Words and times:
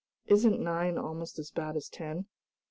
Isn't 0.25 0.59
nine 0.59 0.97
almost 0.97 1.37
as 1.37 1.51
bad 1.51 1.75
as 1.75 1.87
ten? 1.87 2.25